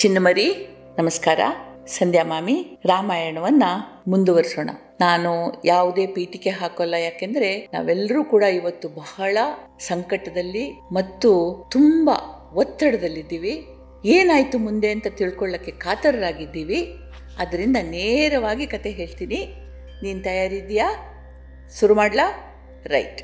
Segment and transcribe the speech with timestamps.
[0.00, 1.40] ಚಿನ್ನಮರಿ, ನಮಸ್ಕಾರ.
[1.86, 3.62] ಸಂಧ್ಯಾ ಮಾಮಿ, ರಾಮಾಯಣವನ್ನ
[4.08, 4.70] ಮುಂದುವರಿಸೋಣ.
[5.00, 9.38] ನಾನು ಯಾವುದೇ ಪೀಠಿಕೆ ಹಾಕೋಲ್ಲ, ಯಾಕೆಂದ್ರೆ ನಾವೆಲ್ಲರೂ ಕೂಡ ಇವತ್ತು ಬಹಳ
[9.78, 13.66] ಸಂಕಟದಲ್ಲಿ ಮತ್ತು ತುಂಬಾ ಒತ್ತಡದಲ್ಲಿದ್ದೀವಿ.
[14.04, 16.94] ಏನಾಯ್ತು ಮುಂದೆ ಅಂತ ತಿಳ್ಕೊಳ್ಳಕ್ಕೆ ಕಾತರರಾಗಿದ್ದೀವಿ.
[17.38, 19.54] ಅದರಿಂದ ನೇರವಾಗಿ ಕತೆ ಹೇಳ್ತೀನಿ.
[20.02, 20.90] ನೀನು ತಯಾರಿದ್ಯಾ
[21.80, 22.30] ಶುರು ಮಾಡ್ಲಾ?
[22.86, 23.22] ರೈಟ್.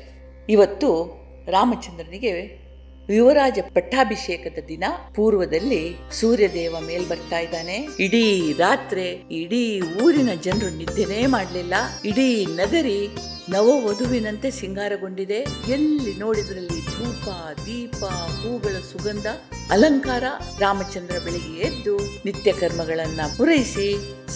[0.49, 1.17] ಇವತ್ತು
[1.51, 2.66] ರಾಮಚಂದ್ರನಿಗೆ
[3.09, 4.83] ಯುವರಾಜ ಪಟ್ಟಾಭಿಷೇಕದ ದಿನ
[5.15, 7.87] ಪೂರ್ವದಲ್ಲಿ ಸೂರ್ಯದೇವ ಮೇಲ್ ಬರ್ತಾ ಇದ್ದಾನೆ.
[7.99, 11.73] ಇಡೀ ರಾತ್ರಿ, ಇಡೀ ಊರಿನ ಜನರು ನಿದ್ದೆನೇ ಮಾಡಲಿಲ್ಲ.
[12.05, 13.09] ಇಡೀ ನಗರಿ
[13.49, 17.27] ನವವಧುವಿನಂತೆ ಸಿಂಗಾರಗೊಂಡಿದೆ ಎಲ್ಲಿ ನೋಡಿದ್ರಲ್ಲಿ ಧೂಪ,
[17.65, 18.03] ದೀಪ,
[18.41, 19.27] ಹೂಗಳ ಸುಗಂಧ,
[19.71, 20.23] ಅಲಂಕಾರ.
[20.59, 23.87] ರಾಮಚಂದ್ರ ಬೆಳಿಗ್ಗೆ ಎದ್ದು ನಿತ್ಯ ಕರ್ಮಗಳನ್ನ ಪೂರೈಸಿ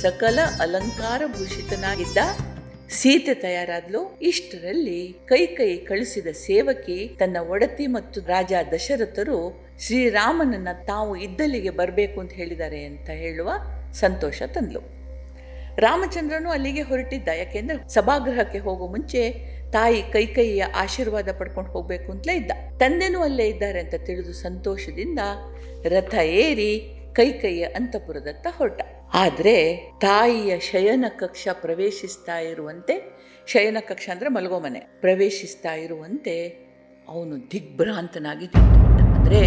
[0.01, 2.17] ಸಕಲ ಅಲಂಕಾರ ಭೂಷಿತನಾಗಿದ್ದ
[2.99, 9.37] ಸೀತೆ ತಯಾರಾದ್ಲು ಇಷ್ಟರಲ್ಲಿ ಕೈ ಕೈ ಕಳಿಸಿದ ಸೇವಕಿ, ತನ್ನ ಒಡತಿ ಮತ್ತು ರಾಜ ದಶರಥರು
[9.79, 13.51] ಶ್ರೀರಾಮನನ್ನ ತಾವು ಇದ್ದಲ್ಲಿಗೆ ಬರಬೇಕು ಅಂತ ಹೇಳಿದ್ದಾರೆ ಅಂತ ಹೇಳುವ
[13.93, 14.81] ಸಂತೋಷ ತಂದ್ಲು.
[15.77, 19.21] ರಾಮಚಂದ್ರನು ಅಲ್ಲಿಗೆ ಹೊರಟಿದ್ದ, ಯಾಕೆಂದ್ರೆ ಸಭಾಗೃಹಕ್ಕೆ ಹೋಗೋ ಮುಂಚೆ
[19.71, 22.51] ತಾಯಿ ಕೈ ಕೈಯ ಆಶೀರ್ವಾದ ಪಡ್ಕೊಂಡು ಹೋಗಬೇಕು ಅಂತಲೇ ಇದ್ದ.
[22.77, 25.19] ತಂದೆನೂ ಅಲ್ಲೇ ಇದ್ದಾರೆ ಅಂತ ತಿಳಿದು ಸಂತೋಷದಿಂದ
[25.95, 26.71] ರಥ ಏರಿ
[27.13, 28.81] ಕೈ ಕೈಯ ಅಂತಪುರದತ್ತ ಹೊರಟ.
[29.13, 29.55] ಆದರೆ
[29.99, 32.95] ತಾಯಿಯ ಶಯನ ಕಕ್ಷ ಪ್ರವೇಶಿಸ್ತಾ ಇರುವಂತೆ,
[33.47, 36.35] ಶಯನ ಕಕ್ಷ ಅಂದರೆ ಮಲಗೋ ಮನೆ, ಪ್ರವೇಶಿಸ್ತಾ ಇರುವಂತೆ
[37.07, 38.47] ಅವನು ದಿಗ್ಭ್ರಾಂತನಾಗಿ
[39.15, 39.41] ಅಂದರೆ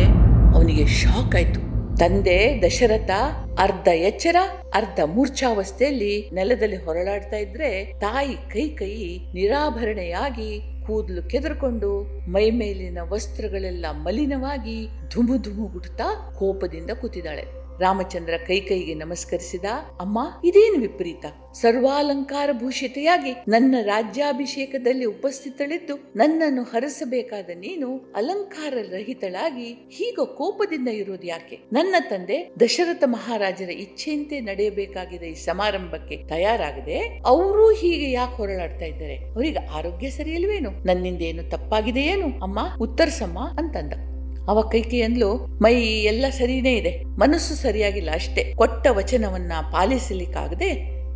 [0.55, 1.61] ಅವನಿಗೆ ಶಾಕ್ ಆಯಿತು.
[2.01, 3.11] ತಂದೆ ದಶರಥ
[3.59, 4.37] ಅರ್ಧ ಎಚ್ಚರ,
[4.75, 8.93] ಅರ್ಧ ಮೂರ್ಛಾವಸ್ಥೆಯಲ್ಲಿ ನೆಲದಲ್ಲಿ ಹೊರಳಾಡ್ತಾ ಇದ್ರೆ ತಾಯಿ ಕೈ ಕೈ
[9.35, 10.51] ನಿರಾಭರಣೆಯಾಗಿ
[10.87, 11.91] ಕೂದಲು ಕೆದರ್ಕೊಂಡು
[12.29, 17.64] ಮೈ ಮೇಲಿನ ವಸ್ತ್ರಗಳೆಲ್ಲ ಮಲಿನವಾಗಿ ಧುಮು ಧುಮು ಗುಡ್ತಾ ಕೋಪದಿಂದ ಕೂತಿದ್ದಾಳೆ.
[17.81, 19.65] ರಾಮಚಂದ್ರ ಕೈಕೈಗೆ ನಮಸ್ಕರಿಸಿದ,
[20.01, 21.27] ಅಮ್ಮ, ಇದೇನು ವಿಪರೀತ?
[21.53, 31.59] ಸರ್ವಾಲಂಕಾರ ಭೂಷಿತೆಯಾಗಿ ನನ್ನ ರಾಜ್ಯಾಭಿಷೇಕದಲ್ಲಿ ಉಪಸ್ಥಿತಳಿದ್ದು ನನ್ನನ್ನು ಹರಸಬೇಕಾದ ನೀನು ಅಲಂಕಾರ ರಹಿತಳಾಗಿ ಹೀಗ ಕೋಪದಿಂದ ಇರೋದು ಯಾಕೆ?
[31.73, 39.15] ನನ್ನ ತಂದೆ ದಶರಥ ಮಹಾರಾಜರ ಇಚ್ಛೆಯಂತೆ ನಡೆಯಬೇಕಾಗಿದೆ ಈ ಸಮಾರಂಭಕ್ಕೆ ತಯಾರಾಗದೆ ಅವರು ಹೀಗೆ ಯಾಕೆ ಹೊರಳಾಡ್ತಾ ಇದ್ದಾರೆ?
[39.15, 40.71] ಅವರಿಗೆ ಆರೋಗ್ಯ ಸರಿಯಲ್ವೇನು?
[40.71, 42.27] ನನ್ನಿಂದ ಏನು ತಪ್ಪಾಗಿದೆಯೇನು?
[42.27, 44.14] ಅಮ್ಮ, ಉತ್ತರಿಸಮ್ಮ ಅಂತಂದ.
[44.49, 47.05] ಅವ ಕೈಕಿ ಅಂದ್ಲು ಮೈ, ಎಲ್ಲ ಸರಿನೇ ಇದೆ.
[47.05, 48.55] ಮನಸ್ಸು ಸರಿಯಾಗಿಲ್ಲ ಅಷ್ಟೇ.
[48.57, 50.73] ಕೊಟ್ಟ ವಚನವನ್ನ ಪಾಲಿಸಲಿಕ್ಕಾಗದೆ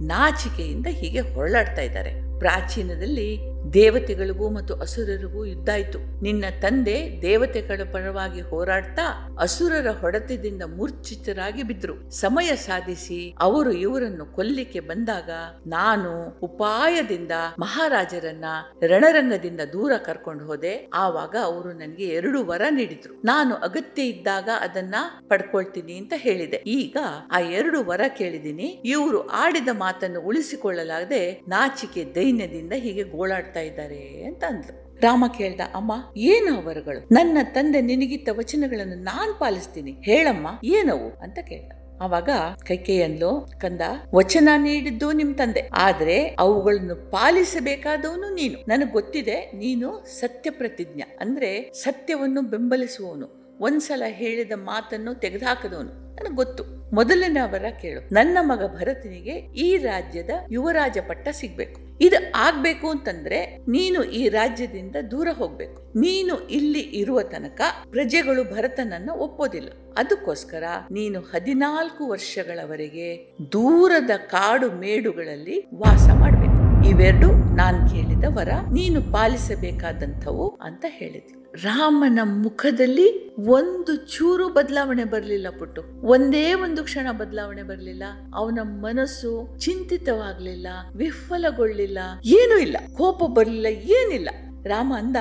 [0.06, 2.38] ನಾಚಿಕೆಯಿಂದ ಹೀಗೆ ಹೊರಳಾಡ್ತಾ ಇದ್ದಾರೆ.
[2.38, 3.36] ಪ್ರಾಚೀನದಲ್ಲಿ
[3.72, 6.22] ದೇವತೆಗಳಿಗೂ ಮತ್ತು ಅಸುರರಿಗೂ ಯುದ್ಧಾಯಿತು.
[6.22, 12.10] ನಿನ್ನ ತಂದೆ ದೇವತೆಗಳ ಪರವಾಗಿ ಹೋರಾಡ್ತಾ ಅಸುರರ ಹೊಡೆತದಿಂದ ಮೂರ್ಛಿತರಾಗಿ ಬಿದ್ರು.
[12.10, 15.30] ಸಮಯ ಸಾಧಿಸಿ ಅವರು ಇವರನ್ನು ಕೊಲ್ಲಿಕ್ಕೆ ಬಂದಾಗ
[15.66, 18.44] ನಾನು ಉಪಾಯದಿಂದ ಮಹಾರಾಜರನ್ನ
[18.86, 20.90] ರಣರಂಗದಿಂದ ದೂರ ಕರ್ಕೊಂಡು ಹೋದೆ.
[20.94, 23.22] ಆವಾಗ ಅವರು ನನಗೆ ಎರಡು ವರ ನೀಡಿದ್ರು.
[23.24, 24.94] ನಾನು ಅಗತ್ಯ ಇದ್ದಾಗ ಅದನ್ನ
[25.28, 26.56] ಪಡ್ಕೊಳ್ತೀನಿ ಅಂತ ಹೇಳಿದೆ.
[26.56, 26.96] ಈಗ
[27.30, 34.88] ಆ ಎರಡು ವರ ಕೇಳಿದೀನಿ ಇವರು ಆಡಿದ ಮಾತನ್ನು ಉಳಿಸಿಕೊಳ್ಳಲಾಗದೆ ನಾಚಿಕೆ ದೈನ್ಯದಿಂದ ಹೀಗೆ ಗೋಳಾಡ್ತಾ ಇದ್ದಾರೆ ಅಂತ ಅಂದ್ಲು.
[35.00, 37.08] ರಾಮ ಕೇಳ್ದ, ಅಮ್ಮ, ಏನು ಅವರುಗಳು?
[37.12, 39.92] ನನ್ನ ತಂದೆ ನಿನಗಿತ್ತ ವಚನಗಳನ್ನು ನಾನ್ ಪಾಲಿಸ್ತೀನಿ.
[40.02, 41.20] ಹೇಳಮ್ಮ, ಏನವು?
[41.22, 41.72] ಅಂತ ಕೇಳ್ದ.
[42.00, 42.30] ಅವಾಗ
[42.68, 43.80] ಕೈಕೇಯಿ ಅಂದ್ಲು, ಕಂದ,
[44.14, 45.68] ವಚನ ನೀಡಿದ್ದು ನಿಮ್ ತಂದೆ.
[45.72, 48.60] ಆದ್ರೆ ಅವುಗಳನ್ನು ಪಾಲಿಸಬೇಕಾದವನು ನೀನು.
[48.68, 53.56] ನನಗೆ ಗೊತ್ತಿದೆ, ನೀನು ಸತ್ಯ ಪ್ರತಿಜ್ಞ ಅಂದ್ರೆ ಸತ್ಯವನ್ನು ಬೆಂಬಲಿಸುವವನು.
[53.60, 56.14] ಒಂದ್ಸಲ ಹೇಳಿದ ಮಾತನ್ನು ತೆಗೆದುಹಾಕದವನು.
[56.14, 56.78] ನನಗೆ ಗೊತ್ತು.
[56.94, 58.14] ಮೊದಲನೇ ಅವರ ಕೇಳು.
[58.14, 61.87] ನನ್ನ ಮಗ ಭರತನಿಗೆ ಈ ರಾಜ್ಯದ ಯುವರಾಜ ಪಟ್ಟ ಸಿಗ್ಬೇಕು.
[62.00, 65.82] ಇದು ಆಗ್ಬೇಕು ಅಂತಂದ್ರೆ ನೀನು ಈ ರಾಜ್ಯದಿಂದ ದೂರ ಹೋಗ್ಬೇಕು.
[66.00, 67.60] ನೀನು ಇಲ್ಲಿ ಇರುವ ತನಕ
[67.90, 69.68] ಪ್ರಜೆಗಳು ಭರತನನ್ನ ಒಪ್ಪೋದಿಲ್ಲ.
[69.96, 76.88] ಅದಕ್ಕೋಸ್ಕರ ನೀನು ಹದಿನಾಲ್ಕು ವರ್ಷಗಳವರೆಗೆ ದೂರದ ಕಾಡು ಮೇಡುಗಳಲ್ಲಿ ವಾಸ ಮಾಡಬೇಕು.
[76.88, 78.48] ಇವೆರಡು ನಾನ್ ಕೇಳಿದ ವರ.
[78.48, 85.82] ನೀನು ಪಾಲಿಸಬೇಕಾದಂಥವು ಅಂತ ಹೇಳಿದ್ಲು ರಾಮನ ಮುಖದಲ್ಲಿ ಒಂದು ಚೂರು ಬದಲಾವಣೆ ಬರಲಿಲ್ಲ ಪುಟ್ಟು.
[86.06, 88.02] ಒಂದೇ ಒಂದು ಕ್ಷಣ ಬದಲಾವಣೆ ಬರಲಿಲ್ಲ.
[88.34, 92.76] ಅವನ ಮನಸ್ಸು ಚಿಂತಿತವಾಗ್ಲಿಲ್ಲ, ವಿಫಲಗೊಳ್ಳಿಲ್ಲ, ಏನೂ ಇಲ್ಲ.
[92.96, 94.28] ಕೋಪ ಬರಲಿಲ್ಲ, ಏನಿಲ್ಲ.
[94.64, 95.16] ರಾಮ ಅಂದ,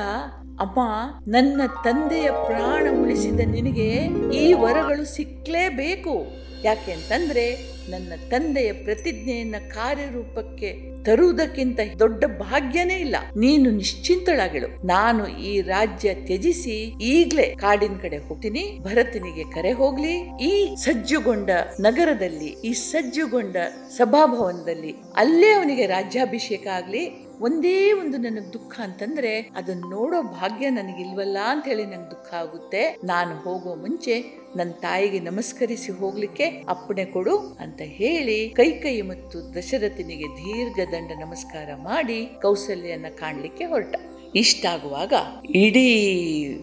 [0.59, 0.79] ಅಮ್ಮ,
[1.27, 3.89] ನನ್ನ ತಂದೆಯ ಪ್ರಾಣ ಉಳಿಸಿದ ನಿನಗೆ
[4.35, 6.27] ಈ ವರಗಳು ಸಿಕ್ಲೇಬೇಕು.
[6.63, 10.69] ಯಾಕೆ ಅಂತಂದ್ರೆ ನನ್ನ ತಂದೆಯ ಪ್ರತಿಜ್ಞೆಯನ್ನ ಕಾರ್ಯರೂಪಕ್ಕೆ
[11.03, 13.15] ತರುವುದಕ್ಕಿಂತ ದೊಡ್ಡ ಭಾಗ್ಯನೇ ಇಲ್ಲ.
[13.37, 14.87] ನೀನು ನಿಶ್ಚಿಂತಳಾಗಿಳು.
[14.87, 20.15] ನಾನು ಈ ರಾಜ್ಯ ತ್ಯಜಿಸಿ ಈಗ್ಲೇ ಕಾಡಿನ ಕಡೆ ಹೋಗ್ತೀನಿ, ಭರತನಿಗೆ ಕರೆ ಹೋಗ್ಲಿ.
[20.43, 21.49] ಈ ಸಜ್ಜುಗೊಂಡ
[21.79, 23.55] ನಗರದಲ್ಲಿ, ಈ ಸಜ್ಜುಗೊಂಡ
[23.97, 27.26] ಸಭಾಭವನದಲ್ಲಿ ಅಲ್ಲೇ ಅವನಿಗೆ ರಾಜ್ಯಾಭಿಷೇಕ ಆಗ್ಲಿ.
[27.41, 32.97] ಒಂದೇ ಒಂದು ನನಗೆ ದುಃಖ ಅಂತಂದ್ರೆ ಅದನ್ನ ನೋಡೋ ಭಾಗ್ಯ ನನಗಿಲ್ವಲ್ಲ ಅಂತ ಹೇಳಿ ನಂಗೆ ದುಃಖ ಆಗುತ್ತೆ.
[33.03, 34.23] ನಾನು ಹೋಗೋ ಮುಂಚೆ
[34.55, 42.25] ನನ್ನ ತಾಯಿಗೆ ನಮಸ್ಕರಿಸಿ ಹೋಗ್ಲಿಕ್ಕೆ ಅಪ್ಪಣೆ ಕೊಡು ಅಂತ ಹೇಳಿ ಕೈಕೈ ಮತ್ತು ದಶರಥನಿಗೆ ದೀರ್ಘ ದಂಡ ನಮಸ್ಕಾರ ಮಾಡಿ
[42.41, 43.95] ಕೌಸಲ್ಯನ ಕಾಣ್ಲಿಕ್ಕೆ ಹೊರಟ.
[44.35, 45.13] ಇಷ್ಟಾಗುವಾಗ
[45.55, 45.89] ಇಡೀ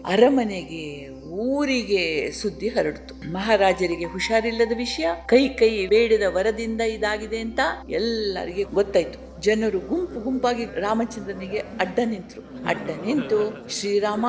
[0.05, 3.31] ಅರಮನೆಗೆ, ಊರಿಗೆ ಸುದ್ದಿ ಹರಡಿತು.
[3.31, 9.24] ಮಹಾರಾಜರಿಗೆ ಹುಷಾರಿಲ್ಲದ ವಿಷಯ, ಕೈ ಕೈ ಬೇಡದ ವರದಿಂದ ಇದಾಗಿದೆ ಅಂತ ಎಲ್ಲರಿಗೆ ಗೊತ್ತಾಯ್ತು.
[9.39, 12.41] ಜನರು ಗುಂಪು ಗುಂಪಾಗಿ ರಾಮಚಂದ್ರನಿಗೆ ಅಡ್ಡ ನಿಂತರು.
[12.65, 14.25] ಅಡ್ಡ ನಿಂತು, ಶ್ರೀರಾಮ,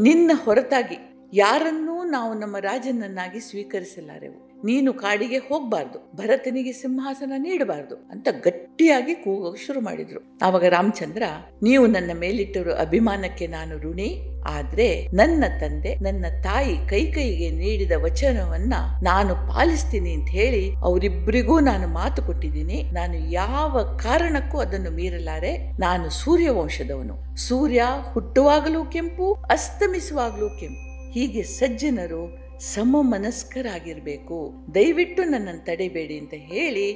[0.00, 0.96] ನಿನ್ನ ಹೊರತಾಗಿ
[1.32, 4.53] ಯಾರನ್ನೂ ನಾವು ನಮ್ಮ ರಾಜನನ್ನಾಗಿ ಸ್ವೀಕರಿಸಲಾರೆವು.
[4.64, 10.20] ನೀನು ಕಾಡಿಗೆ ಹೋಗ್ಬಾರ್ದು, ಭರತನಿಗೆ ಸಿಂಹಾಸನ ನೀಡಬಾರ್ದು ಅಂತ ಗಟ್ಟಿಯಾಗಿ ಕೂಗೋಕೆ ಶುರು ಮಾಡಿದ್ರು.
[10.42, 11.22] ಆವಾಗ ರಾಮಚಂದ್ರ,
[11.62, 14.10] ನೀವು ನನ್ನ ಮೇಲಿಟ್ಟಿರೋ ಅಭಿಮಾನಕ್ಕೆ ನಾನು ಋಣಿ,
[14.46, 22.22] ಆದ್ರೆ ನನ್ನ ತಂದೆ ನನ್ನ ತಾಯಿ ಕೈಕೈಗೆ ನೀಡಿದ ವಚನವನ್ನ ನಾನು ಪಾಲಿಸ್ತೀನಿ ಅಂತ ಹೇಳಿ ಅವರಿಬ್ಬರಿಗೂ ನಾನು ಮಾತು
[22.22, 22.82] ಕೊಟ್ಟಿದ್ದೀನಿ.
[22.92, 25.52] ನಾನು ಯಾವ ಕಾರಣಕ್ಕೂ ಅದನ್ನು ಮೀರಲಾರೆ.
[25.78, 27.82] ನಾನು ಸೂರ್ಯ ವಂಶದವನು ಸೂರ್ಯ
[28.12, 31.10] ಹುಟ್ಟುವಾಗಲೂ ಕೆಂಪು, ಅಸ್ತಮಿಸುವಾಗಲೂ ಕೆಂಪು.
[31.12, 34.36] ಹೀಗೆ ಸಜ್ಜನರು ಸಮ ಮನಸ್ಕರಾಗಿರ್ಬೇಕು
[34.74, 36.86] ದಯವಿಟ್ಟು ನನ್ನನ್ನು ತಡೆಬೇಡಿ ಅಂತ ಹೇಳಿ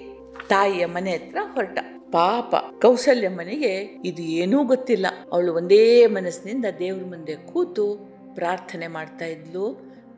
[0.48, 1.78] ತಾಯಿಯ ಮನೆ ಹತ್ರ ಹೊರಟ.
[2.12, 3.72] ಪಾಪ ಕೌಶಲ್ಯ ಮನೆಗೆ
[4.04, 5.06] ಇದು ಏನೂ ಗೊತ್ತಿಲ್ಲ.
[5.32, 5.82] ಅವಳು ಒಂದೇ
[6.16, 7.86] ಮನಸ್ಸಿನಿಂದ ದೇವ್ರ ಮುಂದೆ ಕೂತು
[8.34, 9.64] ಪ್ರಾರ್ಥನೆ ಮಾಡ್ತಾ ಇದ್ಲು,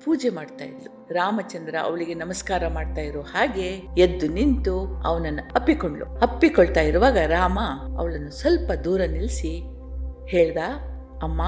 [0.05, 0.91] ಪೂಜೆ ಮಾಡ್ತಾ ಇದ್ಲು.
[1.15, 3.69] ರಾಮಚಂದ್ರ ಅವಳಿಗೆ ನಮಸ್ಕಾರ ಮಾಡ್ತಾ ಇರೋ ಹಾಗೆ
[4.03, 4.77] ಎದ್ದು ನಿಂತು
[5.09, 7.59] ಅವನನ್ನು ಅಪ್ಪಿಕೊಂಡ್ಲು ಅಪ್ಪಿಕೊಳ್ತಾ ಇರುವಾಗ ರಾಮ
[7.99, 9.53] ಅವಳನ್ನು ಸ್ವಲ್ಪ ದೂರ ನಿಲ್ಲಿಸಿ
[10.33, 10.63] ಹೇಳ್ದ,
[11.23, 11.43] ಅಮ್ಮ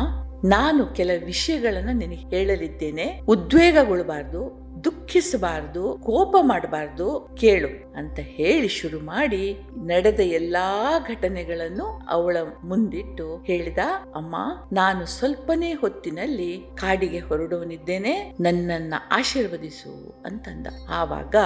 [0.44, 3.20] ನಾನು ಕೆಲ ವಿಷಯಗಳನ್ನು ನಿನಗೆ ಹೇಳಲಿದ್ದೇನೆ.
[3.28, 13.78] ಉದ್ವೇಗಗೊಳ್ಬಾರ್ದು, ದುಃಖಿಸಬಾರ್ದು, ಕೋಪ ಮಾಡಬಾರ್ದು, ಕೇಳು ಅಂತ ಹೇಳಿ ಶುರು ಮಾಡಿ ನಡೆದ ಎಲ್ಲಾ ಘಟನೆಗಳನ್ನು ಅವಳ ಮುಂದಿಟ್ಟು ಹೇಳಿದ,
[14.14, 14.36] ಅಮ್ಮ,
[14.72, 20.66] ನಾನು ಸ್ವಲ್ಪನೇ ಹೊತ್ತಿನಲ್ಲಿ ಕಾಡಿಗೆ ಹೊರಡುವನಿದ್ದೇನೆ, ನನ್ನನ್ನ ಆಶೀರ್ವದಿಸು ಅಂತಂದ.
[20.88, 21.36] ಆವಾಗ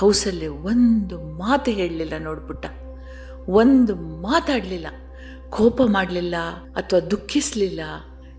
[0.00, 2.66] ಕೌಸಲ್ಯ ಒಂದು ಮಾತು ಹೇಳಲಿಲ್ಲ ನೋಡ್ಬಿಟ್ಟ
[3.48, 4.86] ಒಂದು ಮಾತಾಡಲಿಲ್ಲ.
[5.50, 6.36] ಕೋಪ ಮಾಡಲಿಲ್ಲ
[6.76, 7.80] ಅಥವಾ ದುಃಖಿಸಲಿಲ್ಲ.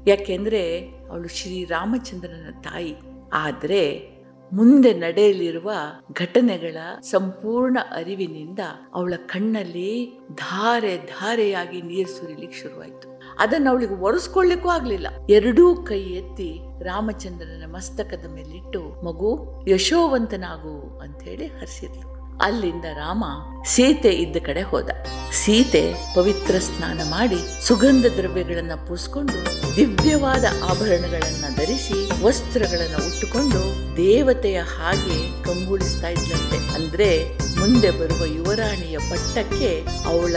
[0.07, 2.95] ಯಾಕೆಂದ್ರೆ ಅವಳು ಶ್ರೀರಾಮಚಂದ್ರನ ತಾಯಿ.
[3.33, 4.09] ಆದರೆ
[4.53, 5.71] ಮುಂದೆ ನಡೆಯಲಿರುವ
[6.11, 8.59] ಘಟನೆಗಳ ಸಂಪೂರ್ಣ ಅರಿವಿನಿಂದ
[8.93, 13.21] ಅವಳ ಕಣ್ಣಲ್ಲಿ ಧಾರೆ ಧಾರೆಯಾಗಿ ನೀರು ಸುರಿಲಿಕ್ಕೆ ಶುರುವಾಯಿತು.
[13.39, 15.07] ಅದನ್ನು ಅವಳಿಗೆ ಒರೆಸ್ಕೊಳ್ಳಿಕ್ಕೂ ಆಗ್ಲಿಲ್ಲ.
[15.29, 22.18] ಎರಡೂ ಕೈ ಎತ್ತಿ ರಾಮಚಂದ್ರನ ಮಸ್ತಕದ ಮೇಲಿಟ್ಟು, ಮಗು, ಯಶೋವಂತನಾಗು ಅಂತ ಹೇಳಿ ಹರಿಸಿದ್ಲು.
[22.41, 23.23] ಅಲ್ಲಿಂದ ರಾಮ
[23.65, 24.89] ಸೀತೆ ಇದ್ದ ಕಡೆ ಹೋದ.
[25.31, 33.61] ಸೀತೆ ಪವಿತ್ರ ಸ್ನಾನ ಮಾಡಿ ಸುಗಂಧ ದ್ರವ್ಯಗಳನ್ನು ಪೂಸ್ಕೊಂಡು ದಿವ್ಯವಾದ ಆಭರಣಗಳನ್ನ ಧರಿಸಿ ವಸ್ತ್ರಗಳನ್ನ ಉಟ್ಟುಕೊಂಡು
[33.97, 36.73] ದೇವತೆಯ ಹಾಗೆ ಕಂಗೊಳಿಸ್ತಾ ಇದ್ಲಂತೆ.
[36.73, 40.35] ಅಂದ್ರೆ ಮುಂದೆ ಬರುವ ಯುವರಾಣಿಯ ಪಟ್ಟಕ್ಕೆ ಅವಳ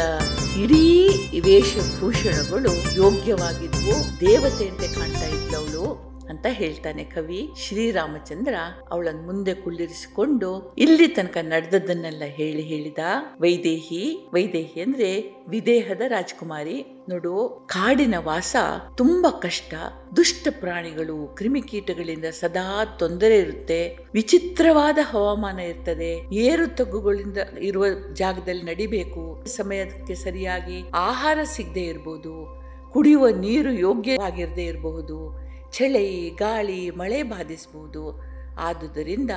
[0.62, 1.08] ಇಡೀ
[1.40, 4.20] ವೇಷಭೂಷಣಗಳು ಯೋಗ್ಯವಾಗಿದ್ವು.
[4.20, 7.50] ದೇವತೆಯಂತೆ ಕಾಣ್ತಾ ಇದ್ಲವಳು ಅಂತ ಹೇಳ್ತಾನೆ ಕವಿ.
[7.56, 8.54] ಶ್ರೀರಾಮಚಂದ್ರ
[8.90, 12.98] ಅವಳನ್ ಮುಂದೆ ಕುಳ್ಳಿರಿಸಿಕೊಂಡು ಇಲ್ಲಿ ತನಕ ನಡೆದದ್ದನ್ನೆಲ್ಲ ಹೇಳಿ ಹೇಳಿದ
[13.40, 14.28] ವೈದೇಹಿ.
[14.32, 16.84] ವೈದೇಹಿ ಅಂದ್ರೆ ವಿದೇಹದ ರಾಜಕುಮಾರಿ.
[17.08, 18.56] ನೋಡು, ಕಾಡಿನ ವಾಸ
[18.96, 19.74] ತುಂಬಾ ಕಷ್ಟ.
[20.16, 23.96] ದುಷ್ಟ ಪ್ರಾಣಿಗಳು, ಕ್ರಿಮಿಕೀಟಗಳಿಂದ ಸದಾ ತೊಂದರೆ ಇರುತ್ತೆ.
[24.14, 26.34] ವಿಚಿತ್ರವಾದ ಹವಾಮಾನ ಇರ್ತದೆ.
[26.34, 29.44] ಏರು ತಗ್ಗುಗಳಿಂದ ಇರುವ ಜಾಗದಲ್ಲಿ ನಡಿಬೇಕು.
[29.46, 32.62] ಸಮಯಕ್ಕೆ ಸರಿಯಾಗಿ ಆಹಾರ ಸಿಗದೆ ಇರಬಹುದು
[32.92, 35.41] ಕುಡಿಯುವ ನೀರು ಯೋಗ್ಯವಾಗಿರದೇ ಇರಬಹುದು.
[35.72, 38.20] ಚಳಿ, ಗಾಳಿ, ಮಳೆ ಬಾಧಿಸಬಹುದು
[38.58, 39.30] ಆದುದರಿಂದ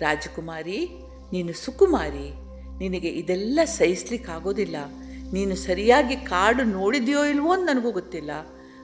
[0.00, 0.88] ರಾಜಕುಮಾರಿ,
[1.32, 2.32] ನೀನು ಸುಕುಮಾರಿ,
[2.78, 4.76] ನಿನಗೆ ಇದೆಲ್ಲ ಸಹಿಸ್ಲಿಕ್ಕಾಗೋದಿಲ್ಲ.
[5.32, 8.30] ನೀನು ಸರಿಯಾಗಿ ಕಾಡು ನೋಡಿದೆಯೋ ಇಲ್ವೋ ಅಂತ ನನಗೂ ಗೊತ್ತಿಲ್ಲ.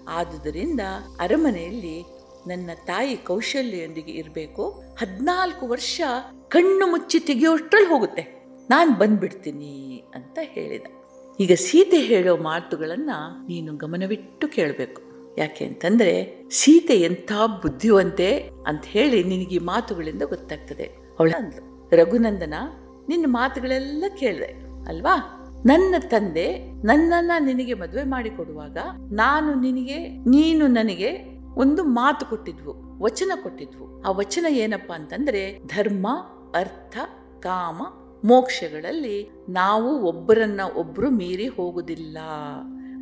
[0.09, 0.81] ಆದುದರಿಂದ
[1.21, 2.05] ಅರಮನೆಯಲ್ಲಿ
[2.47, 4.71] ನನ್ನ ತಾಯಿ ಕೌಶಲ್ಯೊಂದಿಗೆ ಇರಬೇಕು.
[4.71, 6.01] ಹದಿನಾಲ್ಕು ವರ್ಷ
[6.49, 8.43] ಕಣ್ಣು ಮುಚ್ಚಿ ತೆಗೆಯೋಷ್ಟ್ರಲ್ಲಿ ಹೋಗುತ್ತೆ.
[8.71, 10.87] ನಾನು ಬಂದ್ಬಿಡ್ತೀನಿ ಅಂತ ಹೇಳಿದ.
[11.41, 15.08] ಈಗ ಸೀತೆ ಹೇಳೋ ಮಾತುಗಳನ್ನು ನೀನು ಗಮನವಿಟ್ಟು ಕೇಳಬೇಕು.
[15.39, 17.33] ಯಾಕೆ ಅಂತಂದ್ರೆ ಸೀತೆ ಎಂಥ
[17.63, 20.85] ಬುದ್ಧಿವಂತೆ ಅಂತ ಹೇಳಿ ನಿನಗೆ ಈ ಮಾತುಗಳಿಂದ ಗೊತ್ತಾಗ್ತದೆ.
[21.19, 21.33] ಅವಳ
[21.93, 22.55] ರಘುನಂದನ,
[23.09, 24.47] ನಿನ್ನ ಮಾತುಗಳೆಲ್ಲ ಕೇಳಿದೆ,
[24.89, 25.35] ಅಲ್ವಾ?
[25.67, 28.79] ನನ್ನ ತಂದೆ ನನ್ನನ್ನ ನಿನಗೆ ಮದುವೆ ಮಾಡಿಕೊಡುವಾಗ
[29.13, 34.03] ನಾನು ನಿನಗೆ, ನೀನು ನನಗೆ ಒಂದು ಮಾತು ಕೊಟ್ಟಿದ್ವು, ವಚನ ಕೊಟ್ಟಿದ್ವು.
[34.03, 36.09] ಆ ವಚನ ಏನಪ್ಪಾ ಅಂತಂದ್ರೆ, ಧರ್ಮ,
[36.55, 36.97] ಅರ್ಥ,
[37.41, 37.83] ಕಾಮ,
[38.25, 42.19] ಮೋಕ್ಷಗಳಲ್ಲಿ ನಾವು ಒಬ್ಬರನ್ನ ಒಬ್ರು ಮೀರಿ ಹೋಗುದಿಲ್ಲ.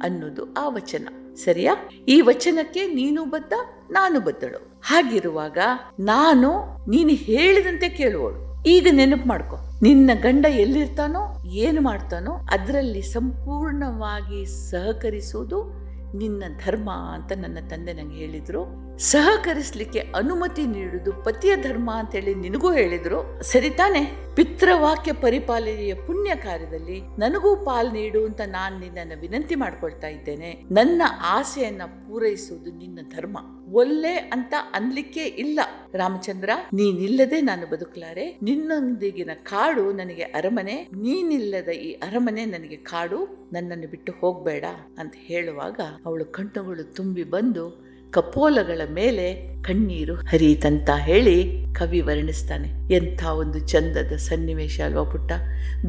[0.02, 1.08] ಅನ್ನೋದು ಆ ವಚನ.
[1.34, 1.76] ಸರಿಯಾ?
[2.08, 3.52] ಈ ವಚನಕ್ಕೆ ನೀನು ಬದ್ಧ
[3.90, 4.80] ನಾನು ಬದ್ದಳು.
[4.82, 5.58] ಹಾಗಿರುವಾಗ
[6.00, 6.48] ನಾನು
[6.90, 8.62] ನೀನು ಹೇಳಿದಂತೆ ಕೇಳುವಳು.
[8.66, 9.56] ಈಗ ನೆನಪು ಮಾಡ್ಕೊ.
[9.82, 15.86] ನಿನ್ನ ಗಂಡ ಎಲ್ಲಿರ್ತಾನೋ, ಏನು ಮಾಡ್ತಾನೋ, ಅದರಲ್ಲಿ ಸಂಪೂರ್ಣವಾಗಿ ಸಹಕರಿಸುವುದು
[16.18, 18.85] ನಿನ್ನ ಧರ್ಮ ಅಂತ ನನ್ನ ತಂದೆ ನಂಗೆ ಹೇಳಿದ್ರು.
[18.98, 23.42] ಸಹಕರಿಸ್ಲಿಕ್ಕೆ ಅನುಮತಿ ನೀಡುವುದು ಪತಿಯ ಧರ್ಮ ಅಂತ ಹೇಳಿ ನಿನಗೂ ಹೇಳಿದ್ರು.
[23.42, 24.34] ಸರಿ ತಾನೆ.
[24.34, 30.62] ಪಿತೃವಾಕ್ಯ ಪರಿಪಾಲನೆಯ ಪುಣ್ಯ ಕಾರ್ಯದಲ್ಲಿ ನನಗೂ ಪಾಲ್ ನೀಡು ಅಂತ ನಾನು ನಿನ್ನನ್ನು ವಿನಂತಿ ಮಾಡ್ಕೊಳ್ತಾ ಇದ್ದೇನೆ.
[30.70, 33.38] ನನ್ನ ಆಸೆಯನ್ನ ಪೂರೈಸುವುದು ನಿನ್ನ ಧರ್ಮ.
[33.72, 35.60] ಒಲ್ಲೆ ಅಂತ ಅನ್ಲಿಕ್ಕೆ ಇಲ್ಲ.
[35.94, 38.38] ರಾಮಚಂದ್ರ, ನೀನಿಲ್ಲದೆ ನಾನು ಬದುಕಲಾರೆ.
[38.42, 40.84] ನಿನ್ನೊಂದಿಗಿನ ಕಾಡು ನನಗೆ ಅರಮನೆ.
[40.84, 43.50] ನೀನಿಲ್ಲದ ಈ ಅರಮನೆ ನನಗೆ ಕಾಡು.
[43.52, 44.64] ನನ್ನನ್ನು ಬಿಟ್ಟು ಹೋಗ್ಬೇಡ
[44.98, 47.85] ಅಂತ ಹೇಳುವಾಗ ಅವಳು ಕಣ್ಣುಗಳು ತುಂಬಿ ಬಂದು
[48.16, 52.94] ಕಪೋಲಗಳ ಮೇಲೆ ಕಣ್ಣೀರು ಹರಿಯಿತಂತ ಹೇಳಿ ಕವಿ ವರ್ಣಿಸ್ತಾನೆ.
[52.94, 55.32] ಎಂಥ ಒಂದು ಚಂದದ ಸನ್ನಿವೇಶ ಅಲ್ವಾ ಪುಟ್ಟ?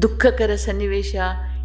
[0.02, 1.16] ದುಃಖಕರ ಸನ್ನಿವೇಶ.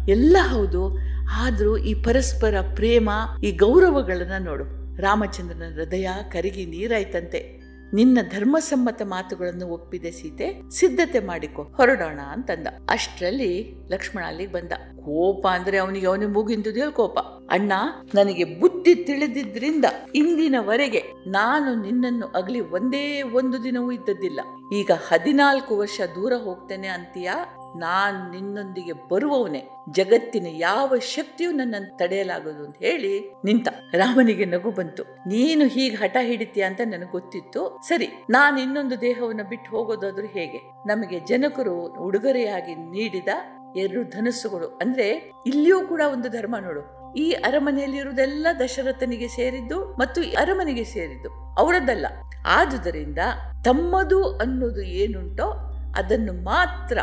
[0.08, 0.98] ಎಲ್ಲ ಹೌದು,
[1.30, 3.10] ಆದರೂ ಈ ಪರಸ್ಪರ ಪ್ರೇಮ,
[3.44, 4.64] ಈ ಗೌರವಗಳನ್ನು ನೋಡು.
[4.96, 7.63] ರಾಮಚಂದ್ರನ ಹೃದಯ ಕರಗಿ ನೀರಾಯ್ತಂತೆ.
[7.94, 12.66] ನಿನ್ನ ಧರ್ಮಸಮ್ಮತ ಮಾತುಗಳನ್ನು ಒಪ್ಪಿದೆ ಸೀತೆ, ಸಿದ್ಧತೆ ಮಾಡಿಕೊ, ಹೊರಡೋಣ ಅಂತಂದ.
[12.90, 14.72] ಅಷ್ಟರಲ್ಲಿ ಲಕ್ಷ್ಮಣ ಅಲ್ಲಿಗೆ ಬಂದ.
[14.96, 17.18] ಕೋಪ ಅಂದ್ರೆ ಅವನಿಗೆ ಅವನಿಗೆ ಮೂಗಿಂದುದಿಯಲ್ ಕೋಪ.
[17.50, 17.72] ಅಣ್ಣ,
[18.14, 19.84] ನನಗೆ ಬುದ್ಧಿ ತಿಳಿದಿದ್ರಿಂದ
[20.14, 24.40] ಇಂದಿನವರೆಗೆ ನಾನು ನಿನ್ನನ್ನು ಅಗಲಿ ಒಂದೇ ಒಂದು ದಿನವೂ ಇದ್ದದ್ದಿಲ್ಲ.
[24.72, 27.44] ಈಗ ಹದಿನಾಲ್ಕು ವರ್ಷ ದೂರ ಹೋಗ್ತೇನೆ ಅಂತೀಯಾ?
[27.78, 35.02] ನಾನ್ ನಿನ್ನೊಂದಿಗೆ ಬರುವವನೇ, ಜಗತ್ತಿನ ಯಾವ ಶಕ್ತಿಯು ನನ್ನನ್ನು ತಡೆಯಲಾಗದು ಅಂತ ಹೇಳಿ ನಿಂತ ರಾಮನಿಗೆ ನಗು ಬಂತು.
[35.02, 37.80] ನೀನು ಹೀಗೆ ಹಠ ಹಿಡಿತೀಯ ಅಂತ ನನಗೆ ಗೊತ್ತಿತ್ತು.
[37.88, 40.58] ಸರಿ, ನಾನು ಇನ್ನೊಂದು ದೇಹವನ್ನು ಬಿಟ್ಟು ಹೋಗೋದಾದ್ರೂ ಹೇಗೆ?
[40.86, 43.28] ನಮಗೆ ಜನಕರು ಉಡುಗೊರೆಯಾಗಿ ನೀಡಿದ
[43.76, 44.66] ಎರಡು ಧನಸ್ಸುಗಳು.
[44.66, 47.14] ಅಂದ್ರೆ ಇಲ್ಲಿಯೂ ಕೂಡ ಒಂದು ಧರ್ಮ ನೋಡು.
[47.16, 51.54] ಈ ಅರಮನೆಯಲ್ಲಿರುವುದೆಲ್ಲ ದಶರಥನಿಗೆ ಸೇರಿದ್ದು ಮತ್ತು ಅರಮನೆಗೆ ಸೇರಿದ್ದು.
[51.58, 52.06] ಅವರದ್ದಲ್ಲ
[52.46, 53.18] ಆದುದರಿಂದ
[53.64, 56.98] ತಮ್ಮದು ಅನ್ನೋದು ಏನುಂಟೋ ಅದನ್ನು ಮಾತ್ರ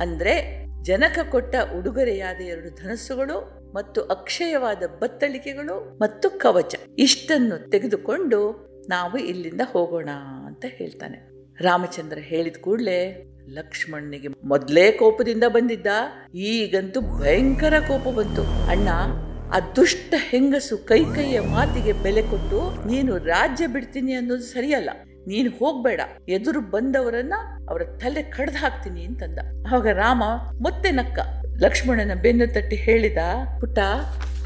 [0.00, 6.74] ಅಂದ್ರೆ ಜನಕ ಕೊಟ್ಟ ಉಡುಗೊರೆಯಾದ ಎರಡು ಧನಸ್ಸುಗಳು ಮತ್ತು ಅಕ್ಷಯವಾದ ಬತ್ತಳಿಕೆಗಳು ಮತ್ತು ಕವಚ.
[6.98, 10.08] ಇಷ್ಟನ್ನು ತೆಗೆದುಕೊಂಡು ನಾವು ಇಲ್ಲಿಂದ ಹೋಗೋಣ
[10.46, 11.18] ಅಂತ ಹೇಳ್ತಾನೆ.
[11.60, 15.86] ರಾಮಚಂದ್ರ ಹೇಳಿದ ಕೂಡಲೇ ಲಕ್ಷ್ಮಣನಿಗೆ ಮೊದಲೇ ಕೋಪದಿಂದ ಬಂದಿದ್ದ.
[16.34, 18.42] ಈಗಂತೂ ಭಯಂಕರ ಕೋಪ ಬಂತು.
[18.66, 18.88] ಅಣ್ಣ,
[19.54, 24.90] ಆ ದುಷ್ಟ ಹೆಂಗಸು ಕೈ ಕೈಯ ಮಾತಿಗೆ ಬೆಲೆ ಕೊಟ್ಟು ನೀನು ರಾಜ್ಯ ಬಿಡ್ತೀನಿ ಅನ್ನೋದು ಸರಿಯಲ್ಲ.
[25.26, 26.00] ನೀನು ಹೋಗ್ಬೇಡ.
[26.28, 27.34] ಎದುರು ಬಂದವರನ್ನ
[27.68, 29.38] ಅವರ ತಲೆ ಕಡ್ದು ಹಾಕ್ತೀನಿ ಅಂತಂದ.
[29.66, 30.22] ಆವಾಗ ರಾಮ
[30.62, 31.18] ಮತ್ತೆ ನಕ್ಕ
[31.62, 33.18] ಲಕ್ಷ್ಮಣನ ಬೆನ್ನು ತಟ್ಟಿ ಹೇಳಿದ,
[33.60, 33.78] ಪುಟ್ಟ,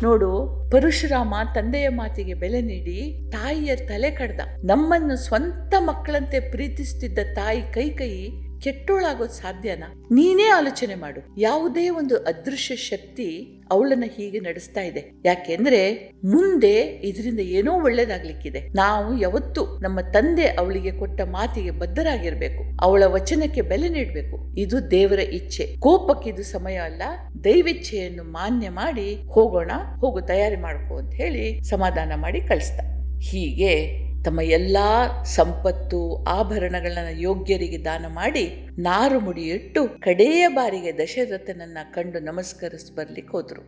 [0.02, 0.30] ನೋಡು,
[0.70, 4.40] ಪರಶುರಾಮ ತಂದೆಯ ಮಾತಿಗೆ ಬೆಲೆ ನೀಡಿ ತಾಯಿಯ ತಲೆ ಕಡ್ದ.
[4.64, 8.28] ನಮ್ಮನ್ನು ಸ್ವಂತ ಮಕ್ಕಳಂತೆ ಪ್ರೀತಿಸುತ್ತಿದ್ದ ತಾಯಿ ಕೈ ಕೈ
[8.64, 9.94] ಕೆಟ್ಟೋಳಾಗೋದು ಸಾಧ್ಯನಾ?
[10.12, 11.40] ನೀನೇ ಆಲೋಚನೆ ಮಾಡು.
[11.40, 15.12] ಯಾವುದೇ ಒಂದು ಅದೃಶ್ಯ ಶಕ್ತಿ ಅವಳನ್ನ ಹೀಗೆ ನಡೆಸ್ತಾ ಇದೆ.
[15.24, 18.60] ಯಾಕೆಂದ್ರೆ ಮುಂದೆ ಇದರಿಂದ ಏನೋ ಒಳ್ಳೇದಾಗ್ಲಿಕ್ಕಿದೆ.
[18.60, 22.64] ನಾವು ಯಾವತ್ತು ನಮ್ಮ ತಂದೆ ಅವಳಿಗೆ ಕೊಟ್ಟ ಮಾತಿಗೆ ಬದ್ಧರಾಗಿರ್ಬೇಕು.
[22.80, 24.54] ಅವಳ ವಚನಕ್ಕೆ ಬೆಲೆ ನೀಡಬೇಕು.
[24.58, 25.76] ಇದು ದೇವರ ಇಚ್ಛೆ.
[25.78, 27.02] ಕೋಪಕ್ಕೆ ಇದು ಸಮಯ ಅಲ್ಲ.
[27.44, 32.82] ದೈವಿಚ್ಛೆಯನ್ನು ಮಾನ್ಯ ಮಾಡಿ ಹೋಗೋಣ, ಹೋಗು, ತಯಾರಿ ಮಾಡ್ಕೋ ಅಂತ ಹೇಳಿ ಸಮಾಧಾನ ಮಾಡಿ ಕಳಿಸ್ತಾ.
[33.20, 34.76] ಹೀಗೆ ತಮ್ಮ ಎಲ್ಲ
[35.22, 43.62] ಸಂಪತ್ತು, ಆಭರಣಗಳನ್ನು ಯೋಗ್ಯರಿಗೆ ದಾನ ಮಾಡಿ ನಾರು ಮುಡಿಯಿಟ್ಟು ಕಡೆಯ ಬಾರಿಗೆ ದಶರಥನನ್ನ ಕಂಡು ನಮಸ್ಕರಿಸಿ ಬರ್ಲಿಕ್ಕೆ ಹೋದ್ರು.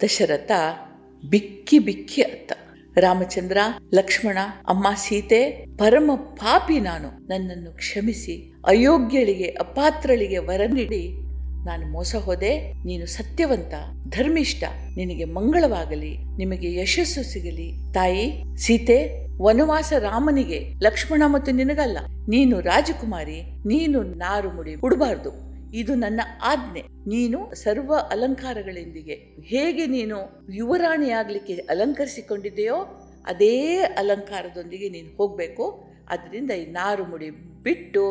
[0.00, 0.50] ದಶರಥ
[1.30, 2.52] ಬಿಕ್ಕಿ ಬಿಕ್ಕಿ ಅತ್ತ.
[2.98, 3.58] ರಾಮಚಂದ್ರ,
[3.94, 4.38] ಲಕ್ಷ್ಮಣ,
[4.68, 7.26] ಅಮ್ಮ, ಸೀತೆ, ಪರಮ ಪಾಪಿ ನಾನು.
[7.26, 11.08] ನನ್ನನ್ನು ಕ್ಷಮಿಸಿ ಅಯೋಗ್ಯಳಿಗೆ ಅಪಾತ್ರಳಿಗೆ ವರ ನೀಡಿ.
[11.66, 13.74] ನಾನು ಮೋಸ ಹೋದೆ, ನೀನು ಸತ್ಯವಂತ,
[14.08, 14.64] ಧರ್ಮಿಷ್ಠ,
[14.96, 17.92] ನಿನಗೆ ಮಂಗಳವಾಗಲಿ, ನಿಮಗೆ ಯಶಸ್ಸು ಸಿಗಲಿ.
[17.94, 25.30] ತಾಯಿ, ಸೀತೆ ವನವಾಸ ರಾಮನಿಗೆ ಲಕ್ಷ್ಮಣ ಮತ್ತು ನಿನಗಲ್ಲ, ನೀನು ರಾಜಕುಮಾರಿ, ನೀನು ನಾರು ಮುಡಿ ಉಡಬಾರ್ದು
[25.80, 26.82] ಇದು ನನ್ನ ಆಜ್ಞೆ.
[27.12, 29.16] ನೀನು ಸರ್ವ ಅಲಂಕಾರಗಳೊಂದಿಗೆ
[29.52, 30.16] ಹೇಗೆ ನೀನು
[30.54, 32.78] ಯುವರಾಣಿಯಾಗಲಿಕ್ಕೆ ಅಲಂಕರಿಸಿಕೊಂಡಿದೆಯೋ
[33.26, 33.54] ಅದೇ
[34.02, 35.66] ಅಲಂಕಾರದೊಂದಿಗೆ ನೀನು ಹೋಗ್ಬೇಕು.
[36.08, 37.28] ಅದರಿಂದ ಈ ನಾರು ಮುಡಿ
[37.66, 38.04] ಬಿಟ್ಟು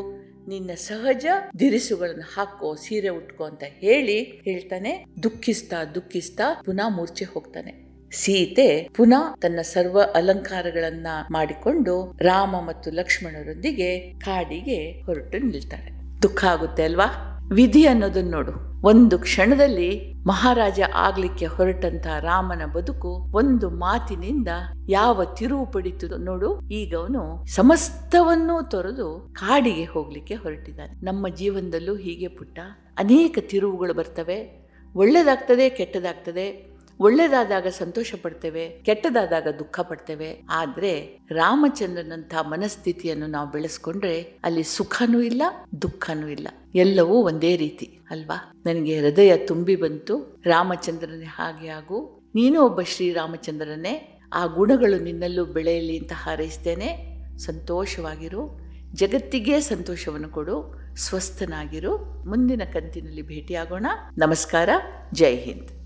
[0.51, 1.25] ನಿನ್ನ ಸಹಜ
[1.59, 4.17] ದಿರಿಸುಗಳನ್ನು ಹಾಕೋ, ಸೀರೆ ಉಟ್ಕೋ ಅಂತ ಹೇಳಿ
[4.47, 4.93] ಹೇಳ್ತಾನೆ.
[5.23, 7.73] ದುಃಖಿಸ್ತಾ ದುಃಖಿಸ್ತಾ ಪುನಃ ಮೂರ್ಛೆ ಹೋಗ್ತಾನೆ.
[8.11, 16.21] ಸೀತೆ ಪುನಃ ತನ್ನ ಸರ್ವ ಅಲಂಕಾರಗಳನ್ನ ಮಾಡಿಕೊಂಡು ರಾಮ ಮತ್ತು ಲಕ್ಷ್ಮಣರೊಂದಿಗೆ ಕಾಡಿಗೆ ಹೊರಟು ನಿಲ್ತಾಳೆ.
[16.21, 17.33] ದುಃಖ ಆಗುತ್ತೆ ಅಲ್ವಾ?
[17.51, 18.67] ವಿಧಿ ಅನ್ನೋದನ್ನ ನೋಡು.
[18.87, 24.47] ಒಂದು ಕ್ಷಣದಲ್ಲಿ ಮಹಾರಾಜ ಆಗ್ಲಿಕ್ಕೆ ಹೊರಟಂತ ರಾಮನ ಬದುಕು ಒಂದು ಮಾತಿನಿಂದ
[24.89, 26.61] ಯಾವ ತಿರುವು ಪಡಿತು ನೋಡು.
[26.69, 31.05] ಈಗ ಅವನು ಸಮಸ್ತವನ್ನೂ ತೊರೆದು ಕಾಡಿಗೆ ಹೋಗ್ಲಿಕ್ಕೆ ಹೊರಟಿದ್ದಾನೆ.
[31.05, 32.59] ನಮ್ಮ ಜೀವನದಲ್ಲೂ ಹೀಗೆ ಪುಟ್ಟ.
[32.97, 34.69] ಅನೇಕ ತಿರುವುಗಳು ಬರ್ತವೆ.
[34.95, 36.76] ಒಳ್ಳೇದಾಗ್ತದೆ, ಕೆಟ್ಟದಾಗ್ತದೆ.
[36.99, 40.41] ಒಳ್ಳೇದಾದಾಗ ಸಂತೋಷ ಪಡ್ತೇವೆ ಕೆಟ್ಟದಾದಾಗ ದುಃಖ ಪಡ್ತೇವೆ.
[40.49, 45.41] ಆದ್ರೆ ರಾಮಚಂದ್ರನಂಥ ಮನಸ್ಥಿತಿಯನ್ನು ನಾವು ಬೆಳೆಸ್ಕೊಂಡ್ರೆ ಅಲ್ಲಿ ಸುಖನೂ ಇಲ್ಲ,
[45.81, 46.47] ದುಃಖನೂ ಇಲ್ಲ.
[46.75, 48.53] ಎಲ್ಲವೂ ಒಂದೇ ರೀತಿ, ಅಲ್ವಾ?
[48.65, 52.21] ನನಗೆ ಹೃದಯ ತುಂಬಿ ಬಂತು, ರಾಮಚಂದ್ರನೇ ಹಾಗೆ ಆಗು.
[52.35, 54.19] ನೀನು ಒಬ್ಬ ಶ್ರೀರಾಮಚಂದ್ರನೇ.
[54.33, 57.17] ಆ ಗುಣಗಳು ನಿನ್ನಲ್ಲೂ ಬೆಳೆಯಲಿ ಅಂತ ಹಾರೈಸ್ತೇನೆ.
[57.37, 58.59] ಸಂತೋಷವಾಗಿರು.
[58.93, 60.75] ಜಗತ್ತಿಗೆ ಸಂತೋಷವನ್ನು ಕೊಡು.
[60.95, 61.97] ಸ್ವಸ್ಥನಾಗಿರು.
[62.29, 63.85] ಮುಂದಿನ ಕಂತಿನಲ್ಲಿ ಭೇಟಿಯಾಗೋಣ.
[64.17, 64.69] ನಮಸ್ಕಾರ.
[65.13, 65.76] ಜೈ ಹಿಂದ್.